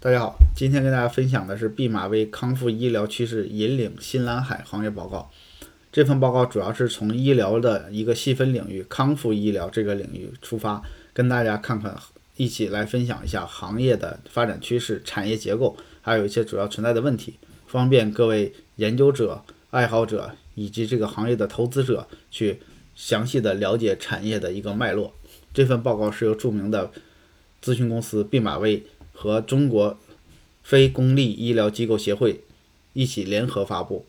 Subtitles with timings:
[0.00, 5.28] 大家好，今天跟大家分享的是毕马威康复医疗趋势引领新蓝海行业报告。
[5.90, 10.80] 这份报告主要是从医疗的一个细分领域康复医疗这个领域出发，
[11.12, 11.98] 跟大家看看，
[12.36, 17.34] 一起来分享一下行业的发展趋势、产业结构，还有一些主要存在的问题，
[17.66, 22.60] 方便各位研究者、爱好者以及这个行业的投资者去
[22.94, 25.12] 详细的了解产业的一个脉络。
[25.52, 26.92] 这份报告是由著名的
[27.60, 28.86] 咨询公司毕马威
[29.20, 29.98] 和中国
[30.62, 32.42] 非公立医疗机构协会
[32.92, 34.06] 一起联合发布。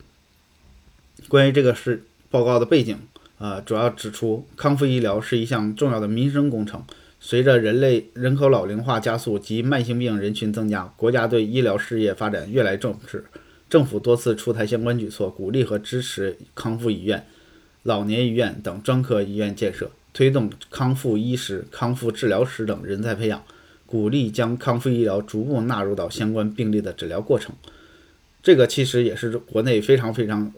[1.27, 2.95] 关于这个是报告的背景，
[3.39, 6.83] 呃，主要指出康复医疗是一项重要的民生工程。
[7.19, 13.25] 随着人类人口老龄化加速及慢性病人群增加，国家对医疗事业发展越来重视，
[13.67, 17.25] 政府多次出台相关举措，鼓励和支持康复医院、
[17.81, 19.89] 老年医院等专科医院建设。
[20.13, 23.43] 推动康复医师、康复治疗师等人才培养，
[23.89, 27.55] 鼓励将康复医疗逐步纳入到相关病例的治疗过程。
[28.43, 30.53] 这个其实也是国内非常非常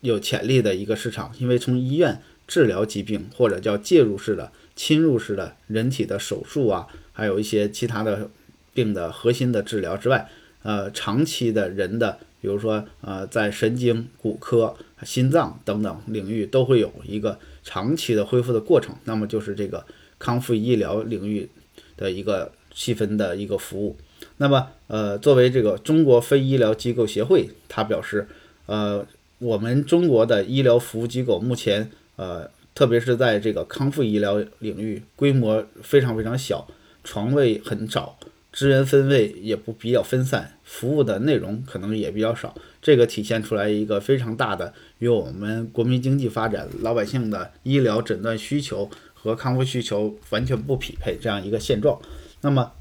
[0.00, 8.30] 有潜力的一个市场，因为从医院治疗疾病或者叫介入式的、侵入式的人体的手术啊，还有一些其他的
[8.72, 10.30] 病的核心的治疗之外，
[10.62, 17.38] 呃，长期的人的，比如说呃，在神经、骨科、心脏等等领域都会有一个。
[17.62, 19.84] 长期的恢复的过程，那么就是这个
[20.18, 21.46] 康复医疗领域
[21.94, 23.96] 的一个细分的一个服务。
[24.36, 28.26] 那么，呃，作为这个中国非医疗机构协会，他表示，
[28.66, 29.06] 呃，
[29.38, 36.66] 我们中国的医疗服务机构目前，呃，特别是在这个康复医疗领域，规模非常非常小，
[37.04, 38.18] 床位很少。
[38.52, 52.00] 资源分位也不比较分散，服务的内容可能也比较少，这个体现出来一个非常大的与我们国民经济发展、老百姓的医疗诊断需求和康复需求完全不匹配这样一个现状。
[52.42, 52.72] 那么，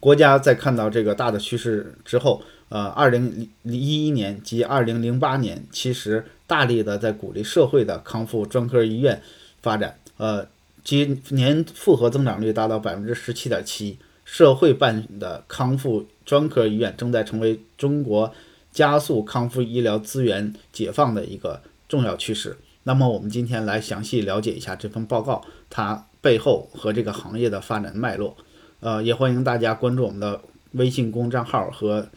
[0.00, 9.20] 国家在看到这个大的趋势之后，呃，二零一一年及二零零八年，其实大力的在鼓励社会的康复专科医院
[9.60, 10.46] 发展，呃，
[10.84, 13.98] 今年复合增长率达到百分之十七点七。
[14.24, 18.32] 社会办的康复专科医院正在成为中国
[18.70, 22.56] 加速康复医疗资源解放的一个重要趋势。
[22.84, 28.36] 那么，我们今天来详细了解一下这份报告它背后和这个行业的发展脉络。
[28.82, 30.40] 呃，也欢迎大家关注我们的
[30.72, 32.08] 微信公众号和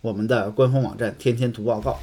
[0.00, 1.98] 我们的官方网站“天天读报告”。